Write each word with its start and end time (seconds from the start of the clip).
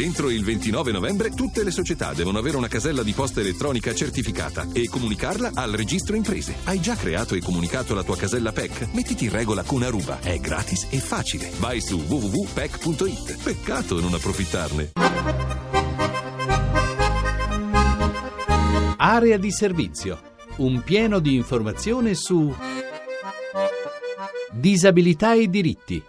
Entro 0.00 0.30
il 0.30 0.42
29 0.42 0.92
novembre 0.92 1.28
tutte 1.28 1.62
le 1.62 1.70
società 1.70 2.14
devono 2.14 2.38
avere 2.38 2.56
una 2.56 2.68
casella 2.68 3.02
di 3.02 3.12
posta 3.12 3.40
elettronica 3.40 3.92
certificata 3.94 4.66
e 4.72 4.88
comunicarla 4.88 5.50
al 5.52 5.72
registro 5.72 6.16
imprese. 6.16 6.54
Hai 6.64 6.80
già 6.80 6.96
creato 6.96 7.34
e 7.34 7.42
comunicato 7.42 7.94
la 7.94 8.02
tua 8.02 8.16
casella 8.16 8.50
PEC? 8.50 8.94
Mettiti 8.94 9.24
in 9.24 9.30
regola 9.30 9.62
con 9.62 9.82
Aruba. 9.82 10.20
È 10.20 10.38
gratis 10.38 10.86
e 10.88 11.00
facile. 11.00 11.50
Vai 11.58 11.82
su 11.82 11.98
www.pec.it. 11.98 13.42
Peccato 13.42 14.00
non 14.00 14.14
approfittarne. 14.14 14.92
Area 18.96 19.36
di 19.36 19.52
servizio. 19.52 20.18
Un 20.56 20.82
pieno 20.82 21.18
di 21.18 21.34
informazione 21.34 22.14
su 22.14 22.56
disabilità 24.50 25.34
e 25.34 25.46
diritti. 25.48 26.02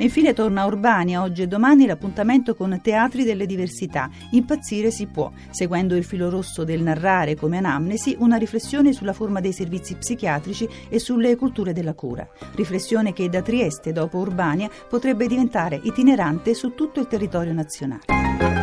Infine 0.00 0.32
torna 0.32 0.62
a 0.62 0.66
Urbania 0.66 1.20
oggi 1.20 1.42
e 1.42 1.46
domani 1.46 1.84
l'appuntamento 1.84 2.54
con 2.54 2.80
Teatri 2.82 3.22
delle 3.22 3.44
Diversità. 3.44 4.08
Impazzire 4.30 4.90
si 4.90 5.06
può, 5.06 5.30
seguendo 5.50 5.94
il 5.94 6.04
filo 6.04 6.30
rosso 6.30 6.64
del 6.64 6.80
narrare 6.80 7.36
come 7.36 7.58
anamnesi 7.58 8.16
una 8.18 8.36
riflessione 8.36 8.94
sulla 8.94 9.12
forma 9.12 9.40
dei 9.40 9.52
servizi 9.52 9.96
psichiatrici 9.96 10.66
e 10.88 10.98
sulle 10.98 11.36
culture 11.36 11.74
della 11.74 11.92
cura. 11.92 12.26
Riflessione 12.54 13.12
che 13.12 13.28
da 13.28 13.42
Trieste 13.42 13.92
dopo 13.92 14.16
Urbania 14.16 14.70
potrebbe 14.88 15.26
diventare 15.26 15.78
itinerante 15.82 16.54
su 16.54 16.74
tutto 16.74 17.00
il 17.00 17.06
territorio 17.06 17.52
nazionale. 17.52 18.59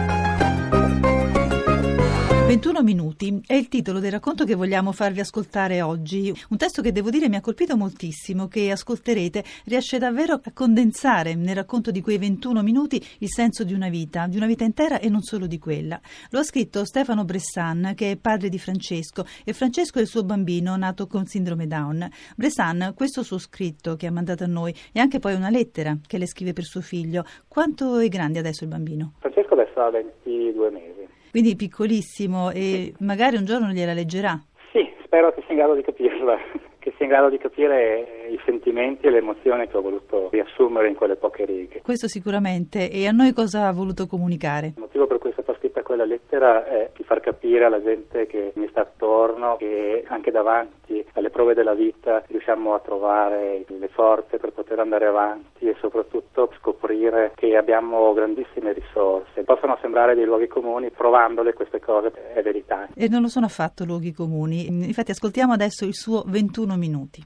21 2.47 2.81
minuti 2.81 3.41
è 3.45 3.55
il 3.55 3.67
titolo 3.67 3.99
del 3.99 4.13
racconto 4.13 4.45
che 4.45 4.55
vogliamo 4.55 4.93
farvi 4.93 5.19
ascoltare 5.19 5.81
oggi. 5.81 6.33
Un 6.49 6.55
testo 6.55 6.81
che 6.81 6.93
devo 6.93 7.09
dire 7.09 7.27
mi 7.27 7.35
ha 7.35 7.41
colpito 7.41 7.75
moltissimo, 7.75 8.47
che 8.47 8.71
ascolterete, 8.71 9.43
riesce 9.65 9.97
davvero 9.97 10.35
a 10.35 10.51
condensare 10.53 11.35
nel 11.35 11.55
racconto 11.55 11.91
di 11.91 11.99
quei 11.99 12.17
21 12.17 12.63
minuti 12.63 13.01
il 13.19 13.27
senso 13.27 13.65
di 13.65 13.73
una 13.73 13.89
vita, 13.89 14.27
di 14.27 14.37
una 14.37 14.45
vita 14.45 14.63
intera 14.63 14.97
e 14.97 15.09
non 15.09 15.23
solo 15.23 15.45
di 15.45 15.59
quella. 15.59 15.99
Lo 16.29 16.39
ha 16.39 16.43
scritto 16.43 16.85
Stefano 16.85 17.25
Bressan, 17.25 17.91
che 17.97 18.11
è 18.11 18.15
padre 18.17 18.47
di 18.47 18.59
Francesco, 18.59 19.25
e 19.43 19.51
Francesco 19.51 19.99
è 19.99 20.01
il 20.01 20.07
suo 20.07 20.23
bambino 20.23 20.77
nato 20.77 21.05
con 21.05 21.25
sindrome 21.25 21.67
Down. 21.67 22.07
Bressan, 22.37 22.93
questo 22.95 23.23
suo 23.23 23.39
scritto 23.39 23.97
che 23.97 24.07
ha 24.07 24.11
mandato 24.11 24.45
a 24.45 24.47
noi 24.47 24.73
e 24.93 25.01
anche 25.01 25.19
poi 25.19 25.33
una 25.33 25.49
lettera 25.49 25.97
che 26.07 26.17
le 26.17 26.27
scrive 26.27 26.53
per 26.53 26.63
suo 26.63 26.79
figlio. 26.79 27.25
Quanto 27.49 27.97
è 27.97 28.07
grande 28.07 28.39
adesso 28.39 28.63
il 28.63 28.69
bambino? 28.69 29.15
Francesco 29.19 29.53
adesso 29.53 29.81
ha 29.81 29.89
22 29.89 30.69
mesi 30.69 31.06
quindi 31.31 31.55
piccolissimo 31.55 32.51
e 32.51 32.93
magari 32.99 33.37
un 33.37 33.45
giorno 33.45 33.69
gliela 33.69 33.93
leggerà. 33.93 34.39
Sì, 34.71 34.87
spero 35.03 35.33
che 35.33 35.41
sia 35.41 35.51
in 35.51 35.57
grado 35.57 35.75
di 35.75 35.81
capirla, 35.81 36.37
che 36.79 36.93
sia 36.95 37.05
in 37.05 37.11
grado 37.11 37.29
di 37.29 37.37
capire 37.37 38.27
i 38.29 38.39
sentimenti 38.45 39.07
e 39.07 39.11
le 39.11 39.19
emozioni 39.19 39.67
che 39.67 39.77
ho 39.77 39.81
voluto 39.81 40.29
riassumere 40.31 40.87
in 40.87 40.95
quelle 40.95 41.15
poche 41.15 41.45
righe. 41.45 41.81
Questo 41.81 42.07
sicuramente. 42.07 42.89
E 42.89 43.07
a 43.07 43.11
noi 43.11 43.33
cosa 43.33 43.67
ha 43.67 43.71
voluto 43.71 44.07
comunicare? 44.07 44.67
Il 44.67 44.81
motivo 44.81 45.07
per 45.07 45.17
cui 45.17 45.31
quella 45.87 46.03
lettera 46.03 46.65
è 46.65 46.91
di 46.93 47.03
far 47.03 47.21
capire 47.21 47.63
alla 47.63 47.81
gente 47.81 48.27
che 48.27 48.51
mi 48.55 48.67
sta 48.67 48.81
attorno 48.81 49.55
che 49.55 50.03
anche 50.05 50.31
davanti 50.31 51.05
alle 51.13 51.29
prove 51.29 51.53
della 51.53 51.73
vita 51.73 52.21
riusciamo 52.27 52.73
a 52.73 52.79
trovare 52.79 53.63
le 53.65 53.87
forze 53.87 54.37
per 54.37 54.51
poter 54.51 54.79
andare 54.79 55.05
avanti 55.05 55.65
e 55.65 55.77
soprattutto 55.79 56.51
scoprire 56.59 57.31
che 57.35 57.55
abbiamo 57.55 58.11
grandissime 58.11 58.73
risorse. 58.73 59.43
Possono 59.43 59.77
sembrare 59.79 60.13
dei 60.13 60.25
luoghi 60.25 60.47
comuni, 60.47 60.91
provandole 60.91 61.53
queste 61.53 61.79
cose 61.79 62.11
è 62.33 62.41
verità. 62.41 62.89
E 62.93 63.07
non 63.07 63.21
lo 63.21 63.29
sono 63.29 63.45
affatto 63.45 63.85
luoghi 63.85 64.11
comuni. 64.11 64.67
Infatti 64.67 65.11
ascoltiamo 65.11 65.53
adesso 65.53 65.85
il 65.85 65.95
suo 65.95 66.21
21 66.27 66.75
minuti. 66.75 67.23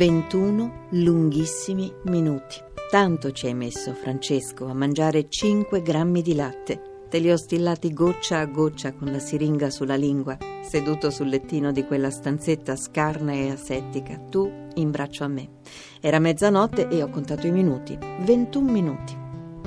21 0.00 0.86
lunghissimi 0.92 1.92
minuti. 2.04 2.69
Tanto 2.90 3.30
ci 3.30 3.46
hai 3.46 3.54
messo, 3.54 3.94
Francesco, 3.94 4.66
a 4.66 4.74
mangiare 4.74 5.28
5 5.28 5.80
grammi 5.80 6.22
di 6.22 6.34
latte. 6.34 7.04
Te 7.08 7.20
li 7.20 7.30
ho 7.30 7.36
stillati 7.36 7.92
goccia 7.92 8.40
a 8.40 8.46
goccia 8.46 8.94
con 8.94 9.12
la 9.12 9.20
siringa 9.20 9.70
sulla 9.70 9.94
lingua, 9.94 10.36
seduto 10.62 11.08
sul 11.10 11.28
lettino 11.28 11.70
di 11.70 11.84
quella 11.84 12.10
stanzetta 12.10 12.74
scarna 12.74 13.30
e 13.30 13.50
asettica, 13.52 14.18
tu 14.28 14.50
in 14.74 14.90
braccio 14.90 15.22
a 15.22 15.28
me. 15.28 15.50
Era 16.00 16.18
mezzanotte 16.18 16.88
e 16.88 17.00
ho 17.00 17.08
contato 17.10 17.46
i 17.46 17.52
minuti. 17.52 17.96
21 17.96 18.72
minuti. 18.72 19.16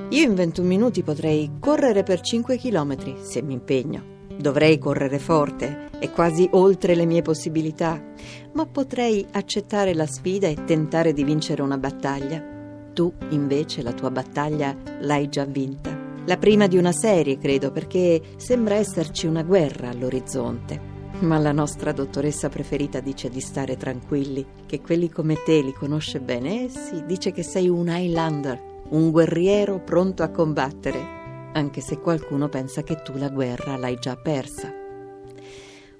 Io 0.09 0.23
in 0.23 0.35
21 0.35 0.67
minuti 0.67 1.01
potrei 1.01 1.49
correre 1.61 2.03
per 2.03 2.19
5 2.19 2.57
chilometri, 2.57 3.15
se 3.21 3.41
mi 3.41 3.53
impegno. 3.53 4.03
Dovrei 4.37 4.77
correre 4.77 5.17
forte 5.17 5.91
e 5.97 6.11
quasi 6.11 6.49
oltre 6.51 6.93
le 6.93 7.05
mie 7.05 7.21
possibilità, 7.21 8.03
ma 8.51 8.65
potrei 8.65 9.25
accettare 9.31 9.93
la 9.93 10.07
sfida 10.07 10.49
e 10.49 10.65
tentare 10.65 11.13
di 11.13 11.23
vincere 11.23 11.61
una 11.61 11.77
battaglia. 11.77 12.51
Tu, 12.93 13.11
invece, 13.29 13.81
la 13.81 13.93
tua 13.93 14.11
battaglia 14.11 14.75
l'hai 15.01 15.27
già 15.27 15.45
vinta. 15.45 15.97
La 16.25 16.37
prima 16.37 16.67
di 16.67 16.77
una 16.77 16.91
serie, 16.91 17.37
credo, 17.37 17.71
perché 17.71 18.21
sembra 18.37 18.75
esserci 18.75 19.25
una 19.25 19.43
guerra 19.43 19.89
all'orizzonte. 19.89 20.91
Ma 21.19 21.37
la 21.37 21.51
nostra 21.51 21.91
dottoressa 21.91 22.49
preferita 22.49 22.99
dice 22.99 23.29
di 23.29 23.39
stare 23.39 23.77
tranquilli, 23.77 24.45
che 24.65 24.79
quelli 24.79 25.09
come 25.09 25.41
te 25.43 25.61
li 25.61 25.73
conosce 25.73 26.19
bene. 26.19 26.65
Eh 26.65 26.69
sì, 26.69 27.03
dice 27.05 27.31
che 27.31 27.43
sei 27.43 27.67
un 27.67 27.87
Highlander, 27.87 28.61
un 28.89 29.11
guerriero 29.11 29.79
pronto 29.79 30.23
a 30.23 30.29
combattere, 30.29 31.49
anche 31.53 31.81
se 31.81 31.99
qualcuno 31.99 32.47
pensa 32.49 32.83
che 32.83 33.01
tu 33.01 33.13
la 33.15 33.29
guerra 33.29 33.75
l'hai 33.75 33.97
già 33.99 34.15
persa. 34.15 34.71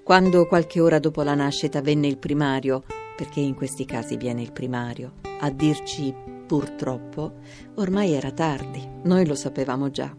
Quando 0.02 0.46
qualche 0.46 0.80
ora 0.80 0.98
dopo 0.98 1.22
la 1.22 1.34
nascita 1.34 1.80
venne 1.80 2.06
il 2.06 2.18
primario, 2.18 2.82
perché 3.16 3.40
in 3.40 3.54
questi 3.54 3.84
casi 3.84 4.16
viene 4.16 4.42
il 4.42 4.52
primario, 4.52 5.14
a 5.40 5.50
dirci 5.50 6.14
purtroppo, 6.46 7.34
ormai 7.76 8.12
era 8.12 8.30
tardi, 8.30 8.86
noi 9.02 9.26
lo 9.26 9.34
sapevamo 9.34 9.90
già. 9.90 10.14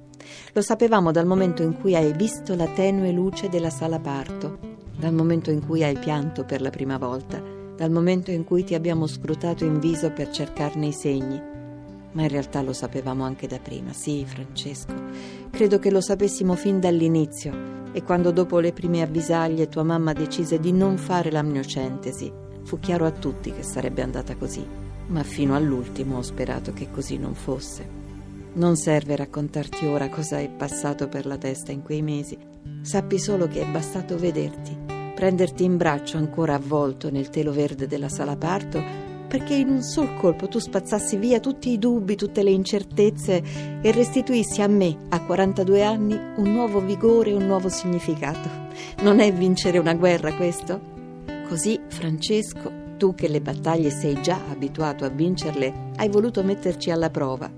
Lo 0.54 0.62
sapevamo 0.62 1.12
dal 1.12 1.25
momento 1.25 1.62
in 1.62 1.77
cui 1.80 1.95
hai 1.95 2.13
visto 2.13 2.56
la 2.56 2.68
tenue 2.68 3.12
luce 3.12 3.50
della 3.50 3.69
sala 3.69 4.00
parto, 4.00 4.57
dal 4.98 5.13
momento 5.13 5.51
in 5.51 5.66
cui 5.66 5.83
hai 5.83 5.98
pianto 5.98 6.45
per 6.45 6.62
la 6.62 6.69
prima 6.69 6.98
volta, 6.98 7.42
dal 7.75 7.92
momento 7.92 8.31
in 8.31 8.44
cui 8.44 8.63
ti 8.63 8.74
abbiamo 8.74 9.07
scrutato 9.07 9.66
in 9.66 9.80
viso 9.80 10.12
per 10.12 10.30
cercarne 10.30 10.88
i 10.88 10.94
segni. 10.94 11.42
Ma 12.13 12.22
in 12.22 12.30
realtà 12.30 12.62
lo 12.62 12.72
sapevamo 12.72 13.25
anche 13.25 13.45
da 13.45 13.60
prima, 13.60 13.92
sì, 13.92 14.25
Francesco. 14.25 14.94
Credo 15.51 15.80
che 15.80 15.92
lo 15.92 16.00
sapessimo 16.00 16.56
fin 16.56 16.80
dall'inizio 16.80 17.83
e 17.92 18.04
quando 18.04 18.31
dopo 18.31 18.60
le 18.60 18.72
prime 18.72 19.01
avvisaglie 19.01 19.68
tua 19.68 19.83
mamma 19.83 20.13
decise 20.13 20.60
di 20.60 20.72
non 20.72 20.98
fare 20.98 21.30
l'amniocentesi, 21.30 22.31
fu 22.63 22.80
chiaro 22.80 23.06
a 23.06 23.12
tutti 23.12 23.51
che 23.51 23.63
sarebbe 23.63 24.01
andata 24.01 24.36
così, 24.36 24.66
ma 25.07 25.24
fino 25.24 25.56
all'ultimo 25.56 26.18
ho 26.18 26.22
sperato 26.22 26.74
che 26.74 26.90
così 26.92 27.18
non 27.18 27.34
fosse. 27.34 28.04
Non 28.54 28.75
serve 28.75 29.16
raccontarti 29.16 29.86
ora 29.86 30.10
cosa 30.10 30.40
è 30.40 30.50
passato 30.50 31.07
per 31.07 31.25
la 31.25 31.38
testa 31.38 31.72
in 31.72 31.84
quei 31.84 32.02
mesi, 32.02 32.38
sappi 32.81 33.19
solo 33.19 33.48
che 33.48 33.62
è 33.62 33.66
bastato 33.66 34.18
vederti, 34.18 34.75
prenderti 35.13 35.63
in 35.63 35.78
braccio 35.78 36.18
ancora 36.18 36.56
avvolto 36.56 37.12
nel 37.12 37.30
telo 37.30 37.52
verde 37.52 37.88
della 37.88 38.10
sala 38.10 38.36
parto 38.36 39.06
perché 39.28 39.56
in 39.56 39.69
un 39.69 39.81
sol 39.81 40.16
colpo 40.16 40.48
tu 40.48 40.60
spazzassi 40.60 41.18
via 41.18 41.40
tutti 41.40 41.69
i 41.69 41.80
dubbi, 41.80 42.16
tutte 42.16 42.44
le 42.44 42.51
incertezze 42.51 43.44
e 43.81 43.92
restituissi 43.92 44.62
a 44.62 44.68
me, 44.68 45.08
a 45.10 45.22
42 45.22 45.84
anni, 45.84 46.13
un 46.13 46.51
nuovo 46.51 46.80
vigore 46.80 47.34
un 47.34 47.46
nuovo 47.46 47.68
significato. 47.68 48.50
Non 49.01 49.19
è 49.19 49.34
vincere 49.34 49.78
una 49.78 49.94
guerra 49.94 50.34
questo? 50.36 50.80
Così, 51.50 51.80
Francesco, 51.88 52.85
tu 52.98 53.16
che 53.16 53.28
le 53.28 53.42
battaglie 53.42 53.90
sei 53.90 54.22
già 54.22 54.40
abituato 54.50 55.06
a 55.06 55.10
vincerle, 55.10 55.92
hai 55.98 56.10
voluto 56.10 56.44
metterci 56.44 56.92
alla 56.92 57.10
prova 57.10 57.50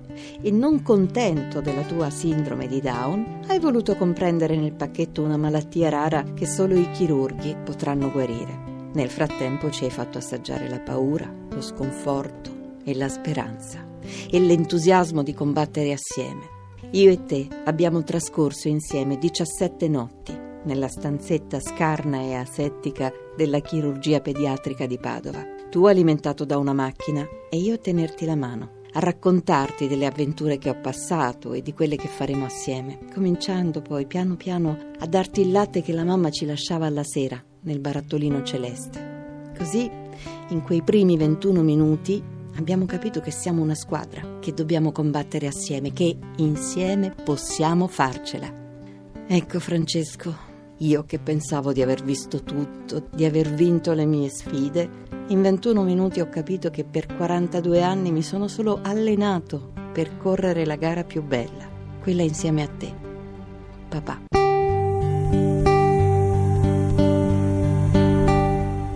e 0.41 0.51
non 0.51 0.81
contento 0.81 1.61
della 1.61 1.83
tua 1.83 2.09
sindrome 2.09 2.67
di 2.67 2.81
Down, 2.81 3.41
hai 3.47 3.59
voluto 3.59 3.95
comprendere 3.95 4.55
nel 4.55 4.73
pacchetto 4.73 5.21
una 5.21 5.37
malattia 5.37 5.89
rara 5.89 6.23
che 6.33 6.45
solo 6.45 6.75
i 6.75 6.89
chirurghi 6.91 7.55
potranno 7.63 8.11
guarire. 8.11 8.65
Nel 8.93 9.09
frattempo 9.09 9.69
ci 9.69 9.83
hai 9.83 9.91
fatto 9.91 10.17
assaggiare 10.17 10.69
la 10.69 10.79
paura, 10.79 11.31
lo 11.49 11.61
sconforto 11.61 12.75
e 12.83 12.95
la 12.95 13.09
speranza 13.09 13.85
e 14.29 14.39
l'entusiasmo 14.39 15.23
di 15.23 15.33
combattere 15.33 15.91
assieme. 15.91 16.55
Io 16.91 17.11
e 17.11 17.25
te 17.25 17.47
abbiamo 17.65 18.03
trascorso 18.03 18.67
insieme 18.67 19.17
17 19.17 19.87
notti 19.87 20.45
nella 20.63 20.87
stanzetta 20.87 21.59
scarna 21.59 22.21
e 22.21 22.35
asettica 22.35 23.11
della 23.37 23.59
chirurgia 23.59 24.19
pediatrica 24.19 24.85
di 24.85 24.97
Padova. 24.97 25.45
Tu 25.69 25.85
alimentato 25.85 26.43
da 26.43 26.57
una 26.57 26.73
macchina 26.73 27.25
e 27.49 27.57
io 27.57 27.75
a 27.75 27.77
tenerti 27.77 28.25
la 28.25 28.35
mano, 28.35 28.71
a 28.93 28.99
raccontarti 28.99 29.87
delle 29.87 30.07
avventure 30.07 30.57
che 30.57 30.69
ho 30.69 30.79
passato 30.81 31.53
e 31.53 31.61
di 31.61 31.73
quelle 31.73 31.95
che 31.95 32.07
faremo 32.07 32.45
assieme, 32.45 32.97
cominciando 33.13 33.81
poi 33.81 34.07
piano 34.07 34.35
piano 34.35 34.77
a 34.97 35.05
darti 35.05 35.41
il 35.41 35.51
latte 35.51 35.81
che 35.81 35.93
la 35.93 36.03
mamma 36.03 36.31
ci 36.31 36.45
lasciava 36.45 36.87
alla 36.87 37.03
sera 37.03 37.41
nel 37.61 37.79
barattolino 37.79 38.43
celeste. 38.43 39.51
Così, 39.55 39.89
in 40.49 40.61
quei 40.63 40.81
primi 40.81 41.15
21 41.15 41.61
minuti, 41.61 42.21
abbiamo 42.55 42.85
capito 42.85 43.21
che 43.21 43.31
siamo 43.31 43.61
una 43.61 43.75
squadra, 43.75 44.39
che 44.39 44.53
dobbiamo 44.53 44.91
combattere 44.91 45.45
assieme, 45.47 45.93
che 45.93 46.17
insieme 46.37 47.13
possiamo 47.23 47.87
farcela. 47.87 48.51
Ecco 49.27 49.59
Francesco, 49.59 50.46
io 50.79 51.03
che 51.05 51.19
pensavo 51.19 51.73
di 51.73 51.81
aver 51.81 52.03
visto 52.03 52.43
tutto, 52.43 53.07
di 53.11 53.25
aver 53.25 53.53
vinto 53.53 53.93
le 53.93 54.05
mie 54.05 54.29
sfide, 54.29 55.05
in 55.27 55.41
21 55.41 55.83
minuti 55.83 56.19
ho 56.19 56.29
capito 56.29 56.69
che 56.69 56.83
per 56.83 57.15
42 57.15 57.81
anni 57.81 58.11
mi 58.11 58.21
sono 58.21 58.47
solo 58.47 58.79
allenato 58.83 59.73
per 59.91 60.17
correre 60.17 60.65
la 60.65 60.75
gara 60.75 61.03
più 61.03 61.23
bella, 61.23 61.67
quella 62.01 62.21
insieme 62.21 62.63
a 62.63 62.67
te, 62.67 62.93
papà. 63.89 64.26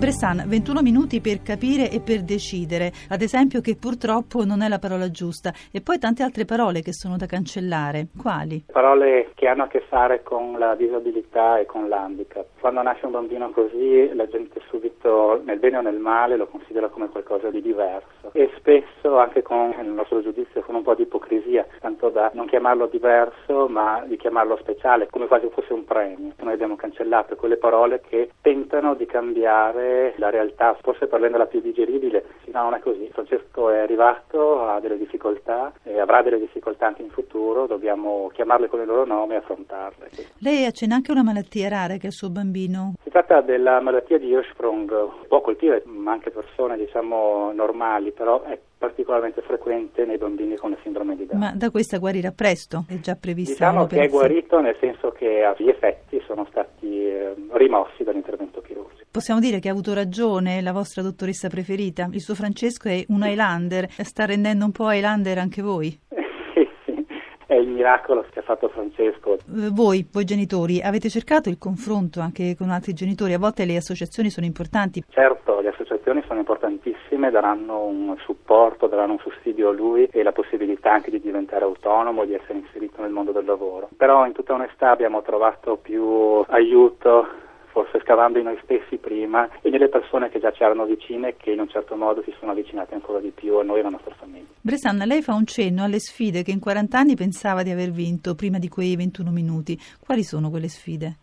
Bressan, 0.01 0.45
21 0.47 0.81
minuti 0.81 1.21
per 1.21 1.43
capire 1.43 1.91
e 1.91 2.01
per 2.01 2.23
decidere, 2.23 2.91
ad 3.09 3.21
esempio 3.21 3.61
che 3.61 3.77
purtroppo 3.79 4.43
non 4.43 4.63
è 4.63 4.67
la 4.67 4.79
parola 4.79 5.11
giusta, 5.11 5.53
e 5.71 5.79
poi 5.81 5.99
tante 5.99 6.23
altre 6.23 6.43
parole 6.43 6.81
che 6.81 6.91
sono 6.91 7.17
da 7.17 7.27
cancellare. 7.27 8.07
Quali? 8.19 8.63
Parole 8.71 9.29
che 9.35 9.45
hanno 9.45 9.61
a 9.61 9.67
che 9.67 9.81
fare 9.81 10.23
con 10.23 10.57
la 10.57 10.73
disabilità 10.73 11.59
e 11.59 11.67
con 11.67 11.87
l'handicap. 11.87 12.47
Quando 12.59 12.81
nasce 12.81 13.05
un 13.05 13.11
bambino 13.11 13.51
così, 13.51 14.11
la 14.15 14.27
gente 14.27 14.59
subito, 14.69 15.39
nel 15.45 15.59
bene 15.59 15.77
o 15.77 15.81
nel 15.81 15.99
male, 15.99 16.35
lo 16.35 16.47
considera 16.47 16.87
come 16.87 17.09
qualcosa 17.09 17.51
di 17.51 17.61
diverso 17.61 18.31
e 18.33 18.49
spesso 18.57 19.19
anche 19.19 19.43
con, 19.43 19.71
nel 19.77 19.85
nostro 19.85 20.23
giudizio, 20.23 20.61
con 20.61 20.73
un 20.73 20.81
po' 20.81 20.95
di 20.95 21.03
ipocrisia, 21.03 21.67
tanto 21.79 22.09
da 22.09 22.31
non 22.33 22.47
chiamarlo 22.47 22.87
diverso, 22.87 23.67
ma 23.67 24.03
di 24.07 24.17
chiamarlo 24.17 24.57
speciale, 24.57 25.07
come 25.11 25.27
quasi 25.27 25.47
fosse 25.51 25.73
un 25.73 25.85
premio. 25.85 26.33
Noi 26.39 26.53
abbiamo 26.53 26.75
cancellato 26.75 27.35
quelle 27.35 27.57
parole 27.57 28.01
che 28.01 28.31
tentano 28.41 28.95
di 28.95 29.05
cambiare 29.05 29.90
la 30.17 30.29
realtà, 30.29 30.77
forse 30.81 31.07
per 31.07 31.19
renderla 31.19 31.45
più 31.45 31.61
digeribile. 31.61 32.25
No, 32.51 32.63
non 32.63 32.73
è 32.73 32.79
così. 32.79 33.09
Francesco 33.11 33.69
è 33.69 33.79
arrivato, 33.79 34.63
ha 34.65 34.79
delle 34.79 34.97
difficoltà 34.97 35.71
e 35.83 35.99
avrà 35.99 36.21
delle 36.21 36.39
difficoltà 36.39 36.87
anche 36.87 37.01
in 37.01 37.09
futuro, 37.09 37.65
dobbiamo 37.65 38.29
chiamarle 38.33 38.67
con 38.67 38.81
il 38.81 38.87
loro 38.87 39.05
nome 39.05 39.35
e 39.35 39.37
affrontarle. 39.37 40.09
Lei 40.39 40.65
accenna 40.65 40.95
anche 40.95 41.11
una 41.11 41.23
malattia 41.23 41.69
rara 41.69 41.95
che 41.95 42.07
ha 42.07 42.09
il 42.09 42.15
suo 42.15 42.29
bambino. 42.29 42.93
Si 43.03 43.09
tratta 43.09 43.41
della 43.41 43.79
malattia 43.79 44.17
di 44.17 44.27
Hirschsprung, 44.27 45.27
può 45.27 45.41
colpire 45.41 45.83
anche 46.05 46.31
persone 46.31 46.77
diciamo 46.77 47.51
normali, 47.53 48.11
però 48.11 48.43
è 48.43 48.59
particolarmente 48.77 49.41
frequente 49.41 50.05
nei 50.05 50.17
bambini 50.17 50.55
con 50.55 50.71
la 50.71 50.77
sindrome 50.81 51.15
di 51.15 51.27
Down. 51.27 51.39
Ma 51.39 51.53
da 51.55 51.69
questa 51.69 51.99
guarirà 51.99 52.31
presto? 52.31 52.85
È 52.87 52.99
già 52.99 53.15
prevista 53.15 53.69
Diciamo 53.69 53.85
che 53.85 54.01
è 54.01 54.09
guarito 54.09 54.59
nel 54.59 54.75
senso 54.79 55.11
che 55.11 55.53
gli 55.57 55.69
effetti 55.69 56.19
sono 56.25 56.47
stati 56.49 57.05
eh, 57.05 57.35
rimossi 57.51 58.03
dall'intervento 58.03 58.61
chirurgico. 58.61 59.00
Possiamo 59.11 59.41
dire 59.41 59.59
che 59.59 59.67
ha 59.67 59.73
avuto 59.73 59.93
ragione 59.93 60.61
la 60.61 60.71
vostra 60.71 61.01
dottoressa 61.01 61.49
preferita? 61.49 62.07
Il 62.13 62.21
suo 62.21 62.33
Francesco 62.33 62.87
è 62.87 63.03
un 63.09 63.23
Highlander, 63.23 63.89
sta 63.89 64.23
rendendo 64.23 64.63
un 64.63 64.71
po' 64.71 64.89
Highlander 64.89 65.37
anche 65.37 65.61
voi? 65.61 65.99
è 67.45 67.55
il 67.55 67.67
miracolo 67.67 68.25
che 68.31 68.39
ha 68.39 68.41
fatto 68.41 68.69
Francesco. 68.69 69.33
Eh, 69.33 69.69
voi, 69.73 70.07
voi 70.09 70.23
genitori, 70.23 70.79
avete 70.81 71.09
cercato 71.09 71.49
il 71.49 71.57
confronto 71.57 72.21
anche 72.21 72.55
con 72.55 72.69
altri 72.69 72.93
genitori? 72.93 73.33
A 73.33 73.37
volte 73.37 73.65
le 73.65 73.75
associazioni 73.75 74.29
sono 74.29 74.45
importanti. 74.45 75.03
Certo, 75.09 75.59
le 75.59 75.67
associazioni 75.67 76.23
sono 76.25 76.39
importantissime, 76.39 77.31
daranno 77.31 77.83
un 77.83 78.15
supporto, 78.19 78.87
daranno 78.87 79.11
un 79.11 79.19
sussidio 79.19 79.71
a 79.71 79.73
lui 79.73 80.07
e 80.09 80.23
la 80.23 80.31
possibilità 80.31 80.93
anche 80.93 81.11
di 81.11 81.19
diventare 81.19 81.65
autonomo, 81.65 82.23
di 82.23 82.33
essere 82.33 82.59
inserito 82.59 83.01
nel 83.01 83.11
mondo 83.11 83.33
del 83.33 83.43
lavoro. 83.43 83.89
Però 83.97 84.25
in 84.25 84.31
tutta 84.31 84.53
onestà 84.53 84.91
abbiamo 84.91 85.21
trovato 85.21 85.75
più 85.75 86.45
aiuto 86.47 87.49
forse 87.71 87.99
scavando 88.01 88.37
in 88.37 88.45
noi 88.45 88.59
stessi 88.63 88.97
prima 88.97 89.49
e 89.61 89.69
nelle 89.69 89.89
persone 89.89 90.29
che 90.29 90.39
già 90.39 90.51
ci 90.51 90.63
erano 90.63 90.85
vicine 90.85 91.35
che 91.37 91.51
in 91.51 91.59
un 91.59 91.69
certo 91.69 91.95
modo 91.95 92.21
si 92.23 92.33
sono 92.39 92.51
avvicinate 92.51 92.93
ancora 92.93 93.19
di 93.19 93.31
più 93.31 93.57
a 93.57 93.63
noi 93.63 93.77
e 93.77 93.79
alla 93.79 93.89
nostra 93.89 94.13
famiglia. 94.15 94.47
Bresanna, 94.61 95.05
lei 95.05 95.21
fa 95.21 95.33
un 95.33 95.45
cenno 95.45 95.83
alle 95.83 95.99
sfide 95.99 96.43
che 96.43 96.51
in 96.51 96.59
40 96.59 96.97
anni 96.97 97.15
pensava 97.15 97.63
di 97.63 97.71
aver 97.71 97.91
vinto 97.91 98.35
prima 98.35 98.59
di 98.59 98.69
quei 98.69 98.95
21 98.95 99.31
minuti. 99.31 99.79
Quali 99.99 100.23
sono 100.23 100.49
quelle 100.49 100.67
sfide? 100.67 101.17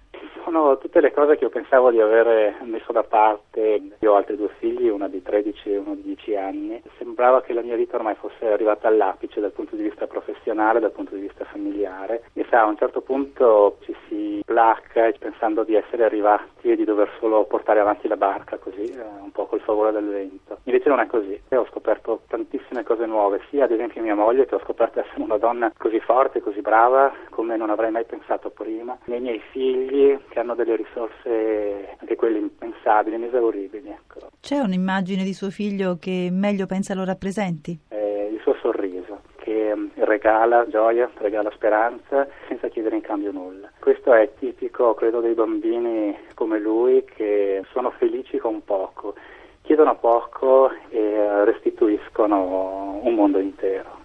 Sono 0.58 0.76
tutte 0.76 1.00
le 1.00 1.12
cose 1.12 1.36
che 1.36 1.44
io 1.44 1.50
pensavo 1.50 1.92
di 1.92 2.00
aver 2.00 2.56
messo 2.64 2.90
da 2.90 3.04
parte. 3.04 3.80
Io 4.00 4.12
ho 4.12 4.16
altri 4.16 4.34
due 4.34 4.50
figli, 4.58 4.88
una 4.88 5.06
di 5.06 5.22
13 5.22 5.70
e 5.70 5.76
uno 5.76 5.94
di 5.94 6.02
10 6.02 6.34
anni. 6.34 6.82
Sembrava 6.98 7.42
che 7.42 7.52
la 7.52 7.62
mia 7.62 7.76
vita 7.76 7.94
ormai 7.94 8.16
fosse 8.16 8.44
arrivata 8.44 8.88
all'apice 8.88 9.38
dal 9.38 9.52
punto 9.52 9.76
di 9.76 9.84
vista 9.84 10.08
professionale, 10.08 10.80
dal 10.80 10.90
punto 10.90 11.14
di 11.14 11.20
vista 11.20 11.44
familiare. 11.44 12.24
E 12.32 12.44
sa, 12.50 12.62
a 12.62 12.66
un 12.66 12.76
certo 12.76 13.02
punto 13.02 13.76
ci 13.82 13.94
si 14.08 14.42
placca 14.44 15.12
pensando 15.16 15.62
di 15.62 15.76
essere 15.76 16.02
arrivati 16.02 16.72
e 16.72 16.74
di 16.74 16.84
dover 16.84 17.08
solo 17.20 17.44
portare 17.44 17.78
avanti 17.78 18.08
la 18.08 18.16
barca 18.16 18.58
così, 18.58 18.82
eh, 18.82 19.02
un 19.22 19.30
po' 19.30 19.46
col 19.46 19.60
favore 19.60 19.92
del 19.92 20.08
vento. 20.08 20.58
Invece 20.64 20.88
non 20.88 20.98
è 20.98 21.06
così. 21.06 21.40
Io 21.50 21.60
ho 21.60 21.66
scoperto 21.66 22.22
tantissime 22.26 22.82
cose 22.82 23.06
nuove, 23.06 23.42
sia 23.48 23.64
ad 23.64 23.70
esempio 23.70 24.02
mia 24.02 24.16
moglie 24.16 24.46
che 24.46 24.56
ho 24.56 24.60
scoperto 24.64 24.98
essere 24.98 25.22
una 25.22 25.38
donna 25.38 25.72
così 25.76 26.00
forte, 26.00 26.40
così 26.40 26.60
brava, 26.62 27.12
come 27.30 27.56
non 27.56 27.70
avrei 27.70 27.90
mai 27.90 28.04
pensato 28.04 28.50
prima, 28.50 28.98
nei 29.04 29.20
miei 29.20 29.40
figli 29.50 30.18
che 30.28 30.40
hanno 30.40 30.47
delle 30.54 30.76
risorse, 30.76 31.96
anche 31.98 32.16
quelle 32.16 32.38
impensabili, 32.38 33.16
inesauribili. 33.16 33.88
Ecco. 33.88 34.28
C'è 34.40 34.58
un'immagine 34.58 35.24
di 35.24 35.32
suo 35.32 35.50
figlio 35.50 35.96
che 36.00 36.28
meglio 36.30 36.66
pensa 36.66 36.94
lo 36.94 37.04
rappresenti? 37.04 37.78
Eh, 37.88 38.30
il 38.32 38.40
suo 38.40 38.54
sorriso, 38.60 39.20
che 39.36 39.74
mm, 39.74 39.88
regala 39.96 40.66
gioia, 40.68 41.10
regala 41.18 41.50
speranza 41.52 42.26
senza 42.46 42.68
chiedere 42.68 42.96
in 42.96 43.02
cambio 43.02 43.32
nulla. 43.32 43.70
Questo 43.78 44.12
è 44.12 44.30
tipico, 44.38 44.94
credo, 44.94 45.20
dei 45.20 45.34
bambini 45.34 46.16
come 46.34 46.58
lui 46.58 47.04
che 47.04 47.62
sono 47.72 47.90
felici 47.90 48.38
con 48.38 48.62
poco, 48.64 49.14
chiedono 49.62 49.96
poco 49.96 50.70
e 50.88 51.44
restituiscono 51.44 53.00
un 53.02 53.14
mondo 53.14 53.38
intero. 53.38 53.96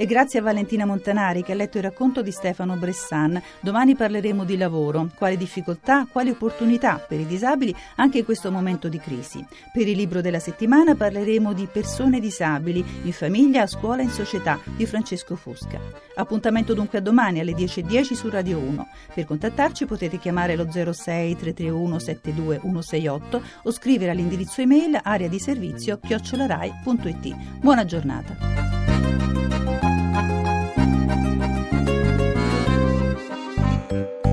E 0.00 0.06
grazie 0.06 0.38
a 0.38 0.42
Valentina 0.42 0.86
Montanari 0.86 1.42
che 1.42 1.52
ha 1.52 1.54
letto 1.54 1.76
il 1.76 1.82
racconto 1.82 2.22
di 2.22 2.30
Stefano 2.30 2.74
Bressan. 2.76 3.38
Domani 3.60 3.94
parleremo 3.94 4.44
di 4.44 4.56
lavoro, 4.56 5.10
quali 5.14 5.36
difficoltà, 5.36 6.06
quali 6.10 6.30
opportunità 6.30 7.04
per 7.06 7.20
i 7.20 7.26
disabili 7.26 7.76
anche 7.96 8.16
in 8.16 8.24
questo 8.24 8.50
momento 8.50 8.88
di 8.88 8.98
crisi. 8.98 9.44
Per 9.70 9.86
il 9.86 9.94
libro 9.94 10.22
della 10.22 10.38
settimana 10.38 10.94
parleremo 10.94 11.52
di 11.52 11.68
persone 11.70 12.18
disabili 12.18 12.82
in 13.02 13.12
famiglia, 13.12 13.60
a 13.60 13.66
scuola 13.66 14.00
e 14.00 14.04
in 14.04 14.10
società 14.10 14.58
di 14.74 14.86
Francesco 14.86 15.36
Fusca. 15.36 15.78
Appuntamento 16.14 16.72
dunque 16.72 16.96
a 16.96 17.02
domani 17.02 17.40
alle 17.40 17.52
10.10 17.52 18.14
su 18.14 18.30
Radio 18.30 18.56
1. 18.56 18.88
Per 19.12 19.26
contattarci 19.26 19.84
potete 19.84 20.18
chiamare 20.18 20.56
lo 20.56 20.66
06 20.70 21.36
331 21.36 21.98
72168 21.98 23.42
o 23.64 23.70
scrivere 23.70 24.12
all'indirizzo 24.12 24.62
email 24.62 24.98
area 25.02 25.28
di 25.28 25.38
servizio 25.38 26.00
chiocciolarai.it. 26.02 27.36
Buona 27.60 27.84
giornata. 27.84 28.79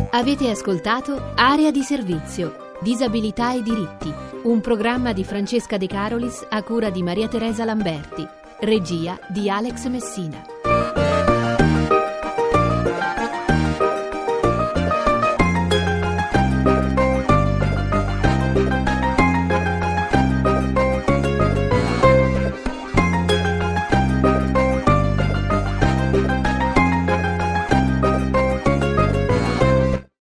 Avete 0.10 0.50
ascoltato 0.50 1.34
Area 1.36 1.70
di 1.70 1.82
servizio, 1.82 2.76
disabilità 2.82 3.54
e 3.54 3.62
diritti, 3.62 4.14
un 4.44 4.62
programma 4.62 5.12
di 5.12 5.26
Francesca 5.26 5.78
De 5.78 5.88
Carolis 5.88 6.46
a 6.50 6.64
cura 6.64 6.90
di 6.90 7.04
Maria 7.04 7.28
Teresa 7.28 7.66
Lamberti, 7.66 8.26
regia 8.62 9.20
di 9.28 9.50
Alex 9.50 9.86
Messina. 9.88 10.57